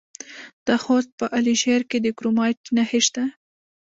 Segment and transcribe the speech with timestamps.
[0.65, 3.23] د خوست په علي شیر کې د کرومایټ نښې شته.